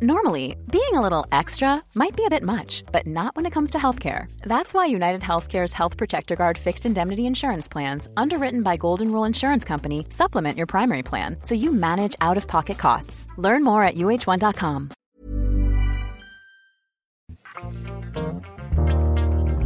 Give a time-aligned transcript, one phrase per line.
[0.00, 3.70] Normally, being a little extra might be a bit much, but not when it comes
[3.70, 4.30] to healthcare.
[4.42, 9.24] That's why United Healthcare's Health Protector Guard fixed indemnity insurance plans, underwritten by Golden Rule
[9.24, 13.26] Insurance Company, supplement your primary plan so you manage out of pocket costs.
[13.38, 14.90] Learn more at uh1.com.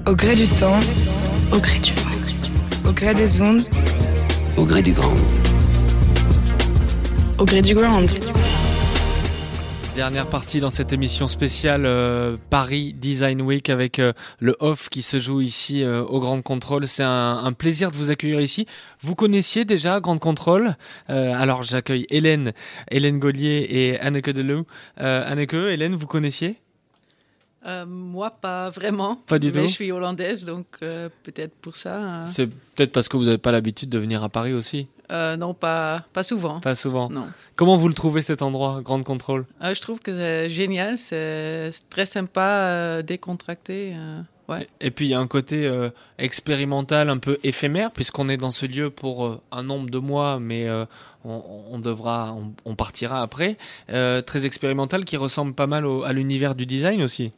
[0.06, 0.80] Au gré du temps,
[1.52, 3.68] au gré du vent, au gré des ondes,
[4.56, 5.14] au gré du grand.
[7.42, 8.08] au gré du ground.
[9.94, 15.02] Dernière partie dans cette émission spéciale euh, Paris Design Week avec euh, le off qui
[15.02, 16.88] se joue ici euh, au Grand Contrôle.
[16.88, 18.66] C'est un, plaisir de vous accueillir ici.
[19.02, 20.76] Vous connaissiez déjà Grand Contrôle?
[21.08, 22.52] Alors j'accueille Hélène,
[22.90, 24.64] Hélène Gaulier et Anneke Delou.
[24.98, 26.56] Euh, Anneke, Hélène, vous connaissiez?
[27.64, 29.16] Euh, moi, pas vraiment.
[29.26, 29.68] Pas du mais tout.
[29.68, 31.96] je suis hollandaise, donc euh, peut-être pour ça.
[32.00, 32.24] hein.
[32.24, 34.88] C'est peut-être parce que vous n'avez pas l'habitude de venir à Paris aussi.
[35.12, 36.58] Euh, non, pas, pas souvent.
[36.60, 37.08] Pas souvent.
[37.10, 37.28] Non.
[37.54, 39.46] Comment vous le trouvez cet endroit, Grand Contrôle?
[39.62, 43.94] Je trouve que c'est génial, c'est très sympa, décontracté.
[44.48, 44.66] ouais.
[44.80, 48.50] Et puis il y a un côté euh, expérimental, un peu éphémère, puisqu'on est dans
[48.50, 50.86] ce lieu pour euh, un nombre de mois, mais euh,
[51.24, 53.56] on, on devra, on, on partira après.
[53.88, 57.32] Très expérimental, qui ressemble pas mal au- à l'univers du design aussi.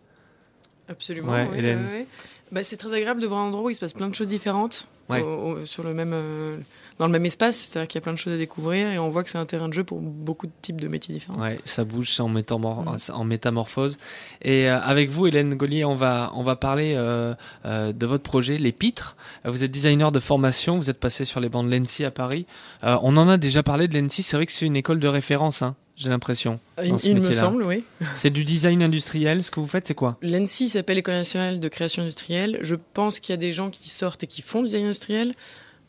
[0.89, 1.33] Absolument.
[1.33, 1.87] Ouais, ouais, Hélène.
[1.87, 2.07] ouais, ouais.
[2.53, 4.29] Bah, c'est très agréable de voir un endroit où il se passe plein de choses
[4.29, 5.23] différentes Ouais.
[5.23, 5.27] au-
[5.61, 6.57] au- sur le même, euh,
[6.99, 7.57] dans le même espace.
[7.57, 9.47] C'est-à-dire qu'il y a plein de choses à découvrir et on voit que c'est un
[9.47, 11.41] terrain de jeu pour beaucoup de types de métiers différents.
[11.41, 13.13] Ouais, ça bouge, c'est en, métamor- Mm.
[13.13, 13.97] en métamorphose.
[14.43, 17.35] Et euh, avec vous, Hélène Gaulier, on va, on va parler euh,
[17.65, 19.17] euh, de votre projet, Les Pitres.
[19.45, 22.47] Vous êtes designer de formation, vous êtes passé sur les bancs de l'ENSI à Paris.
[22.83, 25.63] On en a déjà parlé de l'ENSI, c'est vrai que c'est une école de référence,
[25.63, 26.59] hein, j'ai l'impression.
[26.83, 27.85] Il, me semble, oui.
[28.15, 30.17] C'est du design industriel, ce que vous faites, c'est quoi?
[30.23, 32.59] L'ANSI s'appelle École nationale de création industrielle.
[32.63, 35.35] Je pense qu'il y a des gens qui sortent et qui font du design industriel.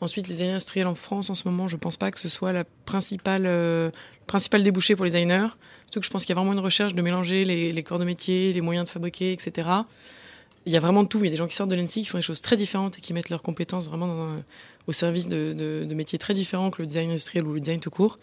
[0.00, 2.52] Ensuite, les designers industriels en France, en ce moment, je pense pas que ce soit
[2.52, 3.90] la principale, euh,
[4.26, 5.48] principal débouché pour les designers.
[5.86, 7.98] Surtout que je pense qu'il y a vraiment une recherche de mélanger les, les corps
[7.98, 9.68] de métier, les moyens de fabriquer, etc.
[10.66, 11.18] Il y a vraiment tout.
[11.20, 12.98] Il y a des gens qui sortent de l'ANSI qui font des choses très différentes
[12.98, 14.36] et qui mettent leurs compétences vraiment
[14.86, 17.90] au service de, de- métiers très différents que le design industriel ou le design tout
[17.90, 18.18] court.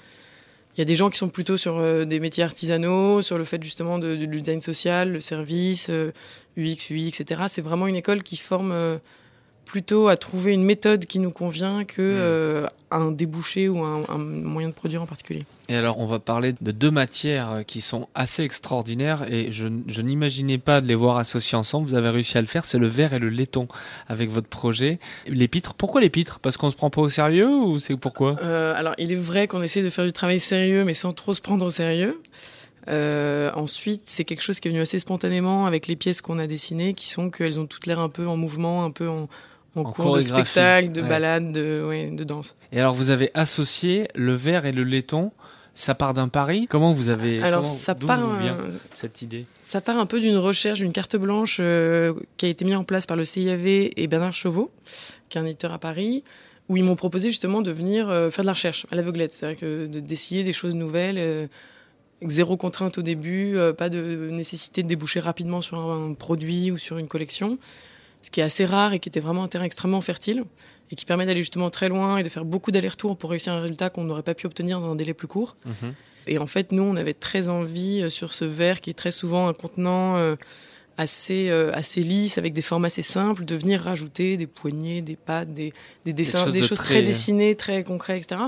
[0.75, 3.45] Il y a des gens qui sont plutôt sur euh, des métiers artisanaux, sur le
[3.45, 6.11] fait justement du design social, le service, euh,
[6.57, 7.43] UX, UI, etc.
[7.47, 8.97] C'est vraiment une école qui forme euh,
[9.65, 14.17] plutôt à trouver une méthode qui nous convient que euh, un débouché ou un, un
[14.17, 15.45] moyen de produire en particulier.
[15.69, 19.67] Et alors, on va parler de deux matières euh, qui sont assez extraordinaires et je,
[19.87, 21.87] je n'imaginais pas de les voir associées ensemble.
[21.87, 23.67] Vous avez réussi à le faire, c'est le verre et le laiton
[24.07, 24.99] avec votre projet.
[25.27, 26.39] Les pitres, pourquoi les pitres?
[26.39, 28.35] Parce qu'on se prend pas au sérieux ou c'est pourquoi?
[28.43, 31.33] Euh, alors, il est vrai qu'on essaie de faire du travail sérieux, mais sans trop
[31.33, 32.21] se prendre au sérieux.
[32.89, 36.47] Euh, ensuite, c'est quelque chose qui est venu assez spontanément avec les pièces qu'on a
[36.47, 39.29] dessinées, qui sont qu'elles ont toutes l'air un peu en mouvement, un peu en,
[39.75, 41.07] en, En cours de spectacle, de ouais.
[41.07, 42.55] balade, de, ouais, de danse.
[42.71, 45.31] Et alors, vous avez associé le verre et le laiton.
[45.75, 49.23] Ça part d'un pari Comment vous avez Alors, comment- ça part, vous vient euh, cette
[49.23, 49.47] idée?
[49.63, 52.83] Ça part un peu d'une recherche, d'une carte blanche euh, qui a été mise en
[52.83, 54.69] place par le CIAV et Bernard Chauveau,
[55.29, 56.23] qui est un éditeur à Paris,
[56.69, 59.59] où ils m'ont proposé justement de venir euh, faire de la recherche à l'aveuglette, c'est-à-dire
[59.59, 61.47] que de- d'essayer des choses nouvelles, euh,
[62.27, 66.77] zéro contrainte au début, pas de nécessité de déboucher rapidement sur un, un produit ou
[66.77, 67.57] sur une collection,
[68.23, 70.43] ce qui est assez rare et qui était vraiment un terrain extrêmement fertile
[70.89, 73.61] et qui permet d'aller justement très loin et de faire beaucoup d'allers-retours pour réussir un
[73.61, 75.55] résultat qu'on n'aurait pas pu obtenir dans un délai plus court.
[75.65, 75.93] Mhm.
[76.27, 79.11] Et en fait, nous, on avait très envie euh, sur ce verre qui est très
[79.11, 80.35] souvent un contenant euh,
[80.97, 85.17] assez, euh, assez lisse, avec des formes assez simples, de venir rajouter des poignées, des
[85.17, 85.73] pattes, des,
[86.05, 87.03] des dessins, des de choses très- très...
[87.03, 88.41] dessinées, très concrets, etc.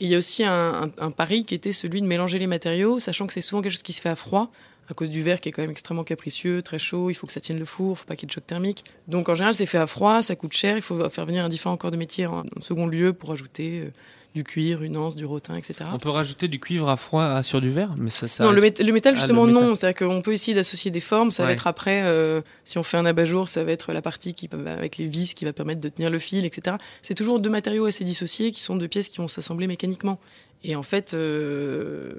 [0.00, 2.46] Et il y a aussi un, un, un pari qui était celui de mélanger les
[2.46, 4.50] matériaux, sachant que c'est souvent quelque chose qui se fait à froid,
[4.90, 7.32] à cause du verre qui est quand même extrêmement capricieux, très chaud, il faut que
[7.32, 8.84] ça tienne le four, faut pas qu'il y ait de choc thermique.
[9.08, 11.48] Donc en général, c'est fait à froid, ça coûte cher, il faut faire venir un
[11.48, 13.90] différent corps de métier en, second lieu pour ajouter euh,
[14.34, 15.74] du cuir, une anse, du rotin, etc.
[15.92, 18.60] On peut rajouter du cuivre à froid sur du verre mais ça, ça Non, le,
[18.60, 19.68] reste- mét- le métal, Ah, justement, le métal.
[19.68, 19.74] non.
[19.74, 21.30] C'est-à-dire qu'on peut essayer d'associer des formes.
[21.32, 21.48] Ça Ouais.
[21.48, 24.48] va être après, euh, si on fait un abat-jour, ça va être la partie qui,
[24.66, 26.76] avec les vis qui va permettre de tenir le fil, etc.
[27.02, 30.20] C'est toujours deux matériaux assez dissociés qui sont deux pièces qui vont s'assembler mécaniquement.
[30.62, 32.12] Et en fait, euh,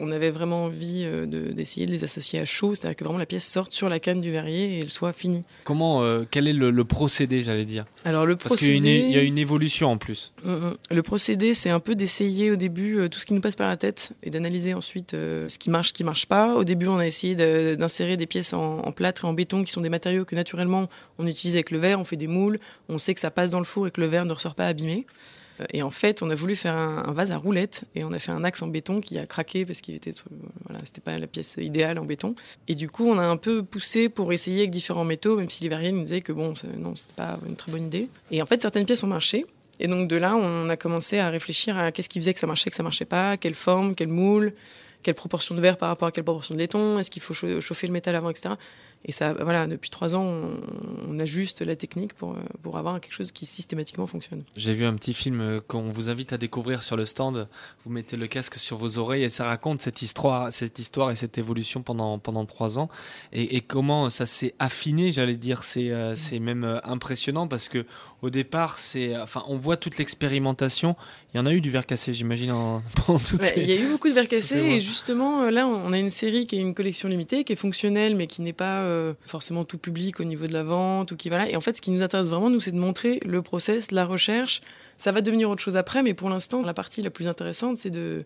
[0.00, 3.18] on avait vraiment envie euh, de- d'essayer de les associer à chaud, c'est-à-dire que vraiment
[3.18, 5.44] la pièce sorte sur la canne du verrier et elle soit finie.
[5.62, 7.84] Comment, euh, quel est le, le procédé, j'allais dire?
[8.04, 10.32] Alors le Parce qu'il y, a une- procédé, il y a une évolution en plus.
[10.44, 10.74] Mm, mm.
[10.90, 13.76] Le procédé, c'est un peu d'essayer au début tout ce qui nous passe par la
[13.76, 16.56] tête et d'analyser ensuite euh, ce qui marche, ce qui marche pas.
[16.56, 17.36] Au début, on a essayé
[17.76, 20.88] d'insérer des pièces en, en plâtre et en béton qui sont des matériaux que naturellement
[21.18, 22.00] on utilise avec le verre.
[22.00, 22.58] On fait des moules,
[22.88, 24.66] on sait que ça passe dans le four et que le verre ne ressort pas
[24.66, 25.06] abîmé.
[25.60, 28.18] Euh, Et en fait, on a voulu faire un, vase à roulettes et on a
[28.18, 30.30] fait un axe en béton qui a craqué parce qu'il était, trop-
[30.64, 32.34] voilà, c'était pas la pièce idéale en béton.
[32.68, 35.66] Et du coup, on a un peu poussé pour essayer avec différents métaux, même si
[35.68, 38.08] les nous disaient que bon, non, c'était pas une très bonne idée.
[38.30, 39.46] Et en fait, certaines pièces ont marché.
[39.78, 42.46] Et donc de là, on a commencé à réfléchir à qu'est-ce qui faisait que ça
[42.46, 44.54] marchait, que ça marchait pas, quelle forme, quel moule,
[45.02, 47.86] quelle proportion de verre par rapport à quelle proportion de laiton, est-ce qu'il faut chauffer
[47.86, 48.54] le métal avant, etc.
[49.06, 50.60] Et ça, voilà, depuis trois ans, on,
[51.08, 54.42] on, ajuste la technique pour, pour avoir quelque chose qui systématiquement fonctionne.
[54.56, 57.48] J'ai vu un petit film qu'on vous invite à découvrir sur le stand.
[57.84, 61.14] Vous mettez le casque sur vos oreilles et ça raconte cette histoire, cette histoire et
[61.14, 62.90] cette évolution pendant, pendant trois ans.
[63.32, 67.68] Et, et comment ça s'est affiné, j'allais dire, c'est euh, c'est même euh, impressionnant parce
[67.68, 67.86] que
[68.22, 70.96] au départ, c'est, enfin, on voit toute l'expérimentation.
[71.32, 72.48] Il y en a eu du verre cassé, j'imagine,
[73.06, 75.66] pendant toutes ouais, Il y a eu beaucoup de verre cassé et justement, euh, là,
[75.66, 78.54] on a une série qui est une collection limitée, qui est fonctionnelle, mais qui n'est
[78.54, 81.48] pas euh, forcément tout public au niveau de la vente ou qui voilà.
[81.48, 84.04] Et en fait, ce qui nous intéresse vraiment, nous, c'est de montrer le process, la
[84.04, 84.60] recherche.
[84.96, 87.90] Ça va devenir autre chose après, mais pour l'instant, la partie la plus intéressante, c'est
[87.90, 88.24] de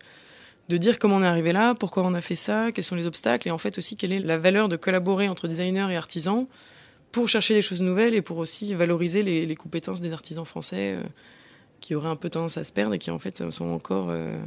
[0.69, 3.05] de dire comment on est arrivé là, pourquoi on a fait ça, quels sont les
[3.05, 6.47] obstacles, et en fait aussi quelle est la valeur de collaborer entre designers et artisans
[7.11, 11.03] pour chercher des choses nouvelles et pour aussi valoriser les, compétences des artisans français euh,
[11.81, 14.07] qui auraient un peu tendance à se perdre et qui en fait sont encore...
[14.09, 14.39] Euh,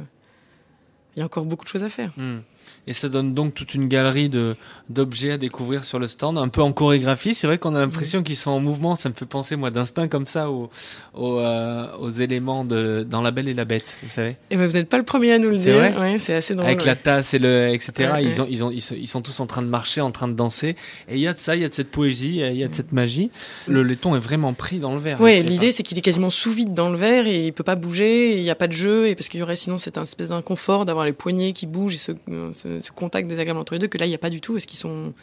[1.15, 2.11] il y a encore beaucoup de choses à faire.
[2.17, 2.39] Mmh.
[2.87, 4.55] Et ça donne donc toute une galerie de
[4.89, 7.33] d'objets à découvrir sur le stand, un peu en chorégraphie.
[7.33, 8.95] C'est vrai qu'on a l'impression qu'ils sont en mouvement.
[8.95, 10.69] Ça me fait penser moi d'instinct comme ça aux
[11.15, 14.37] aux, euh, aux, éléments de dans La Belle et la Bête, vous savez.
[14.51, 15.75] Et ben vous n'êtes pas le premier à nous le dire.
[15.75, 16.67] Ouais, c'est assez drôle.
[16.67, 16.85] Avec ouais.
[16.85, 18.11] la tasse et le etc.
[18.13, 20.33] Ouais, ils ont ils ont ils sont tous en train de marcher, en train de
[20.33, 20.75] danser.
[21.09, 22.67] Et il y a de ça, il y a de cette poésie, il y a
[22.67, 23.31] de cette magie.
[23.67, 25.19] Le laiton est vraiment pris dans le verre.
[25.21, 27.75] Oui, l'idée c'est qu'il est quasiment sous vide dans le verre et il peut pas
[27.75, 28.37] bouger.
[28.37, 30.29] Il n'y a pas de jeu et parce qu'il y aurait sinon c'est un espèce
[30.29, 32.11] d'inconfort d'avoir les poignets qui bougent et ce,
[32.55, 34.53] ce, ce contact désagréable entre les deux que là il n'y a pas du tout
[34.53, 35.13] parce qu'ils sont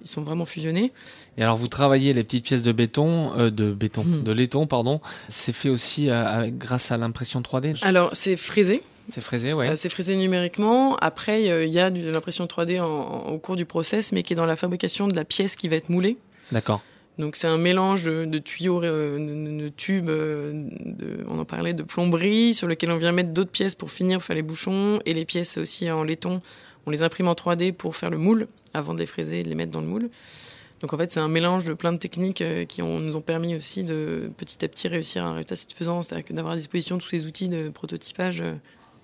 [0.00, 0.90] ils sont vraiment fusionnés.
[1.36, 4.22] Et alors vous travaillez les petites pièces de béton, euh, de béton, mmh.
[4.22, 5.00] de laiton pardon.
[5.28, 7.78] C'est fait aussi euh, grâce à l'impression 3D.
[7.82, 8.82] Alors c'est fraisé.
[9.08, 9.70] C'est fraisé, ouais.
[9.70, 10.96] Euh, c'est fraisé numériquement.
[10.96, 14.22] Après, il euh, y a de l'impression 3D en, en, au cours du process, mais
[14.22, 16.16] qui est dans la fabrication de la pièce qui va être moulée.
[16.52, 16.82] D'accord.
[17.18, 21.74] Donc c'est un mélange de, de tuyaux, euh, de, de, tubes, de, on en parlait,
[21.74, 25.12] de plomberie, sur lequel on vient mettre d'autres pièces pour finir, faire les bouchons, et
[25.12, 26.40] les pièces aussi en laiton
[26.86, 29.48] on les imprime en 3D pour faire le moule avant de les fraiser et de
[29.48, 30.10] les mettre dans le moule.
[30.80, 33.20] Donc en fait, c'est un mélange de plein de techniques euh, qui ont, nous ont
[33.20, 36.98] permis aussi de petit à petit réussir un résultat satisfaisant, c'est-à-dire que d'avoir à disposition
[36.98, 38.54] tous ces outils de prototypage euh,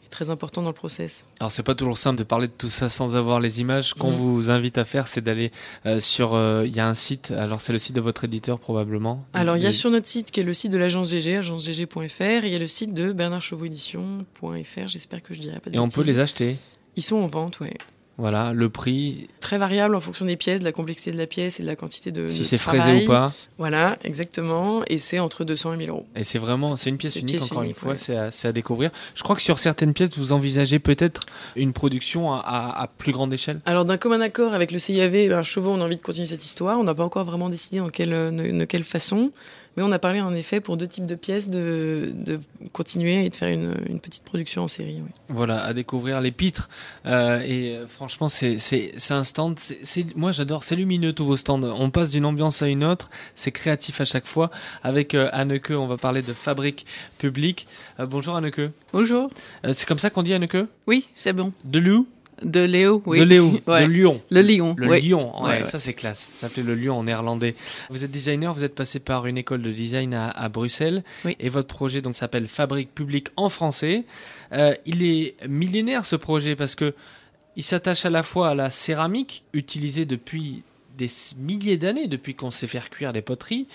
[0.05, 1.25] est très important dans le process.
[1.41, 3.95] Alors c'est pas toujours simple de parler de tout ça sans avoir les images.
[3.95, 4.15] Qu'on mmh.
[4.15, 5.53] vous invite à faire, c'est d'aller
[5.87, 6.31] euh, sur.
[6.31, 7.31] Il euh, y a un site.
[7.31, 9.25] Alors c'est le site de votre éditeur probablement.
[9.35, 12.23] Alors il y a sur notre site qui est le site de l'agence GG, agencegg.fr,
[12.23, 14.87] et il y a le site de bernardchevauxédition.fr.
[14.87, 15.99] J'espère que je dirai pas de Et bêtises.
[15.99, 16.57] on peut les acheter.
[16.99, 17.77] Ils sont en vente, ouais.
[18.17, 19.29] Voilà, le prix.
[19.39, 21.77] Très variable en fonction des pièces, de la complexité de la pièce et de la
[21.77, 22.27] quantité de.
[22.27, 23.33] Si c'est fraisé ou pas.
[23.57, 24.83] Voilà, exactement.
[24.89, 26.07] Et c'est entre 200 et 1000 euros.
[26.17, 28.31] Et c'est vraiment, c'est une pièce unique, pièce encore unique, une fois, ouais.
[28.33, 28.91] c'est à, découvrir.
[29.15, 33.13] Je crois que sur certaines pièces, vous envisagez peut-être une production à, à, à plus
[33.13, 33.61] grande échelle.
[33.65, 36.45] Alors, d'un commun accord avec le CIAV, ben, Chevaux, on a envie de continuer cette
[36.45, 36.81] histoire.
[36.81, 39.31] On n'a pas encore vraiment décidé dans quelle, de, de quelle façon.
[39.79, 42.41] Mais on a parlé en effet pour deux types de pièces de, de
[42.73, 45.01] continuer et de faire une, une petite production en série.
[45.01, 45.11] Oui.
[45.29, 46.69] Voilà, à découvrir les pitres.
[47.07, 48.59] Euh, et euh, franchement, c'est
[49.11, 49.57] un stand.
[50.17, 50.65] moi, j'adore.
[50.65, 51.63] C'est lumineux tous vos stands.
[51.63, 53.09] On passe d'une ambiance à une autre.
[53.37, 54.51] C'est créatif à chaque fois.
[54.83, 56.85] Avec euh, Anneke, on va parler de fabrique
[57.19, 57.69] publique.
[58.01, 58.73] Euh, bonjour Anneke.
[58.93, 59.31] Bonjour.
[59.65, 60.57] Euh, c'est comme ça qu'on dit Anneke
[60.89, 61.53] Oui, c'est bon.
[61.63, 62.09] De Lou?
[62.43, 63.19] De Léo, oui.
[63.19, 63.61] De Léo.
[63.67, 63.87] Ouais.
[63.87, 64.21] De Lyon.
[64.31, 64.75] Le lion.
[64.79, 65.09] Le oui.
[65.09, 66.31] lion, ouais, ça c'est classe.
[66.35, 67.55] Ça s'appelait le lion en néerlandais.
[67.91, 71.03] Vous êtes designer, vous êtes passé par une école de design à, à Bruxelles.
[71.25, 71.37] Oui.
[71.41, 74.05] Et votre projet donc s'appelle Fabrique publique en français.
[74.53, 76.95] Euh, il est millénaire ce projet parce que
[77.57, 80.63] il s'attache à la fois à la céramique utilisée depuis
[80.97, 81.09] des
[81.39, 83.67] milliers d'années, depuis qu'on sait faire cuire des poteries,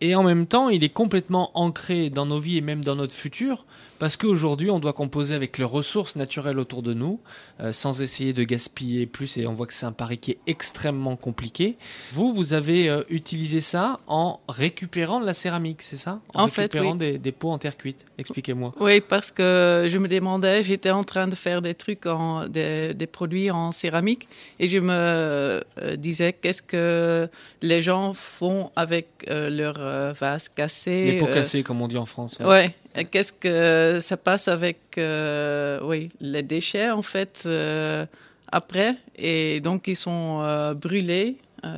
[0.00, 3.14] et en même temps il est complètement ancré dans nos vies et même dans notre
[3.14, 3.64] futur.
[4.00, 7.20] Parce qu'aujourd'hui, on doit composer avec les ressources naturelles autour de nous,
[7.60, 10.38] euh, sans essayer de gaspiller plus, et on voit que c'est un pari qui est
[10.48, 11.76] extrêmement compliqué.
[12.10, 16.20] Vous, vous avez euh, utilisé ça en récupérant de la céramique, c'est ça?
[16.34, 16.98] En fait, récupérant oui.
[16.98, 18.06] des, des pots en terre cuite.
[18.16, 18.72] Expliquez-moi.
[18.80, 22.94] Oui, parce que je me demandais, j'étais en train de faire des trucs, en, des,
[22.94, 24.28] des produits en céramique,
[24.58, 25.60] et je me euh,
[25.98, 27.28] disais qu'est-ce que
[27.60, 31.04] les gens font avec euh, leurs vases cassés.
[31.12, 32.38] Les pots cassés, comme on dit en France.
[32.40, 32.46] ouais.
[32.46, 32.74] Ouais.
[33.10, 38.04] Qu'est-ce que ça passe avec euh, oui les déchets en fait euh,
[38.50, 38.96] après?
[39.16, 41.36] Et donc ils sont euh, brûlés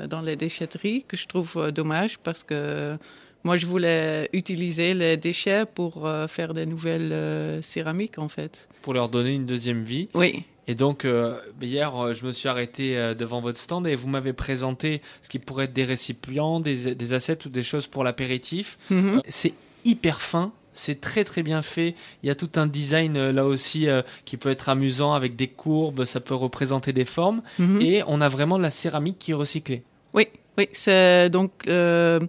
[0.09, 2.97] dans les déchetteries que je trouve dommage parce que
[3.42, 8.69] moi je voulais utiliser les déchets pour faire des nouvelles céramiques en fait.
[8.83, 10.09] Pour leur donner une deuxième vie.
[10.14, 10.45] Oui.
[10.69, 14.33] Et donc, euh, hier, je me suis arrêté euh, devant votre stand et vous m'avez
[14.33, 18.78] présenté ce qui pourrait être des récipients, des, des assiettes ou des choses pour l'apéritif.
[18.90, 19.19] Mhm.
[19.19, 19.54] Euh, C'est
[19.85, 20.52] hyper fin.
[20.75, 21.95] C'est très très bien fait.
[22.23, 25.37] Il y a tout un design euh, là aussi euh, qui peut être amusant avec
[25.37, 27.43] des courbes, ça peut représenter des formes.
[27.59, 27.81] Mhm.
[27.83, 29.83] Et on a vraiment de la céramique qui est recyclée.
[30.14, 32.21] Oui, oui, c'est donc euh,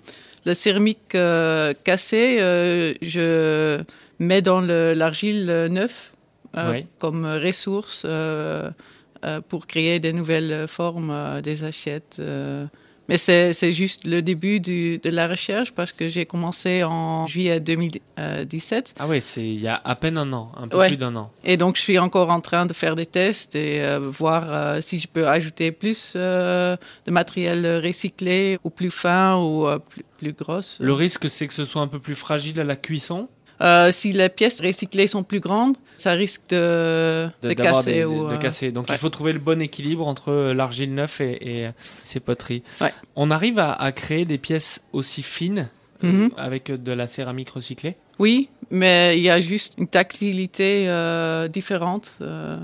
[0.45, 1.15] la céramique
[1.83, 2.37] cassée,
[3.01, 3.81] je
[4.19, 6.13] mets dans le- l'argile neuf
[6.57, 6.85] euh, Oui.
[6.99, 8.05] comme ressource
[9.47, 12.21] pour créer de nouvelles formes des assiettes.
[13.03, 13.09] Euh.
[13.09, 17.27] Mais c'est c'est juste le début du, de la recherche parce que j'ai commencé en
[17.27, 17.59] juillet
[18.17, 20.87] 2017 Ah oui, c'est il y a à peine un an, un peu Ouais.
[20.87, 21.31] plus d'un an.
[21.43, 24.81] et donc je suis encore en train de faire des tests et euh, voir euh,
[24.81, 30.03] si je peux ajouter plus euh, de matériel recyclé ou plus fin ou euh, plus,
[30.17, 30.77] plus grosse.
[30.79, 33.27] Le risque, c'est que ce soit un peu plus fragile à la cuisson,
[33.61, 37.93] Euh, si les pièces recyclées sont plus grandes, ça risque de, de, de, d'avoir casser.
[37.93, 38.71] des- ou, de euh, casser.
[38.71, 38.95] Donc ouais.
[38.95, 41.69] il faut trouver le bon équilibre entre euh, l'argile neuf et, et,
[42.03, 42.63] ces poteries.
[42.81, 42.91] Ouais.
[43.15, 45.69] On arrive à, à créer des pièces aussi fines
[46.01, 46.31] Mhm.
[46.35, 47.95] avec de la céramique recyclée?
[48.19, 52.11] Oui, mais il y a juste une tactilité euh, différente.
[52.19, 52.57] euh.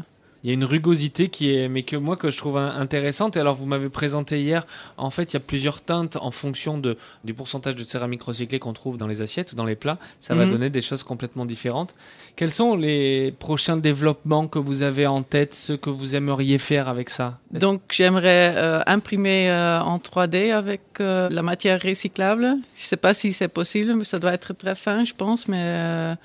[0.43, 3.35] Il y a une rugosité qui est, mais que moi que je trouve in- intéressante.
[3.35, 4.65] Et alors vous m'avez présenté hier,
[4.97, 8.57] en fait, il y a plusieurs teintes en fonction de du pourcentage de céramique recyclée
[8.59, 9.97] qu'on trouve dans les assiettes ou dans les plats.
[10.21, 10.51] Ça va Mhm.
[10.51, 11.93] donner des choses complètement différentes.
[12.37, 16.87] Quels sont les prochains développements que vous avez en tête, ceux que vous aimeriez faire
[16.87, 17.39] avec ça?
[17.51, 22.55] Donc j'aimerais euh, imprimer euh, en 3D avec euh, la matière recyclable.
[22.77, 25.47] Je sais pas si c'est possible, mais ça doit être très fin, je pense.
[25.49, 26.15] Mais euh,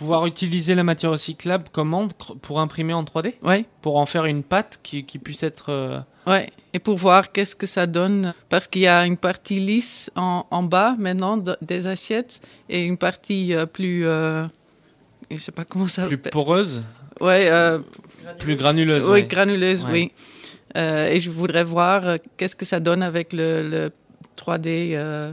[0.00, 4.24] Pouvoir utiliser la matière recyclable comme encre pour imprimer en 3D ouais, Pour en faire
[4.24, 5.66] une pâte qui, qui puisse être...
[5.68, 6.50] euh, ouais.
[6.72, 10.46] Et pour voir qu'est-ce que ça donne, parce qu'il y a une partie lisse en,
[10.50, 12.40] en bas maintenant de- des assiettes
[12.70, 14.46] et une partie euh, plus, euh,
[15.30, 16.06] je sais pas comment ça.
[16.06, 16.82] plus poreuse,
[17.20, 17.80] Ouais, euh,
[18.38, 19.04] plus granuleuse.
[19.04, 19.22] Oui, ouais.
[19.24, 19.90] granuleuse, Ouais.
[19.92, 20.12] oui.
[20.78, 23.92] Euh, et je voudrais voir qu'est-ce que ça donne avec le, le
[24.38, 25.32] 3D euh,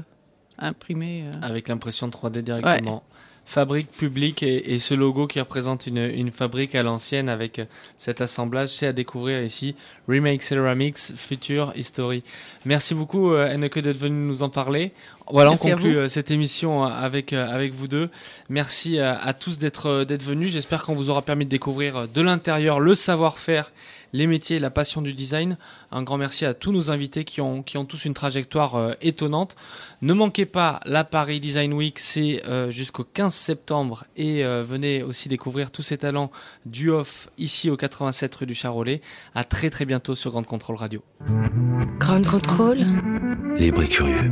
[0.57, 1.23] imprimé.
[1.41, 3.03] Avec l'impression 3D directement.
[3.47, 7.61] Fabrique publique et, ce logo qui représente une, fabrique à l'ancienne avec
[7.97, 9.73] cet assemblage, c'est à découvrir ici.
[10.09, 12.23] Remake Ceramics, Future History.
[12.65, 14.91] Merci beaucoup euh, Enneke d'être venu nous en parler.
[15.31, 18.09] Voilà, Merci on conclut euh, cette émission euh, avec, euh, avec vous deux.
[18.49, 20.53] Merci à tous d'être d'être venus.
[20.53, 23.71] J'espère qu'on vous aura permis de découvrir de l'intérieur le savoir-faire,
[24.13, 25.57] les métiers et la passion du design.
[25.91, 28.93] Un grand merci à tous nos invités qui ont, qui ont tous une trajectoire euh,
[29.01, 29.55] étonnante.
[30.01, 35.03] Ne manquez pas la Paris Design Week, c'est euh, jusqu'au 15 septembre et euh, venez
[35.03, 36.31] aussi découvrir tous ces talents
[36.65, 39.01] du off ici au 87 rue du Charolais.
[39.33, 41.01] À très très bientôt sur Grande Contrôle Radio.
[41.99, 42.79] Grand contrôle.
[43.57, 44.31] Libre et curieux.